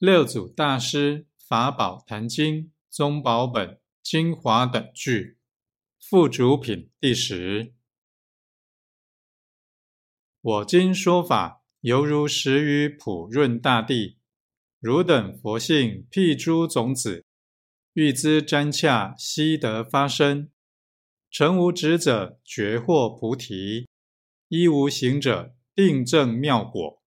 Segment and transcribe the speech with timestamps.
[0.00, 5.36] 六祖大师法宝坛经宗宝本精华等句
[6.00, 7.74] 附主品第十。
[10.40, 14.16] 我今说法，犹如食于普润大地，
[14.78, 17.26] 汝等佛性辟诸种子，
[17.92, 20.48] 欲知瞻洽，悉得发生。
[21.30, 23.86] 诚无执者，绝获菩提；
[24.48, 26.99] 一无行者，定正妙果。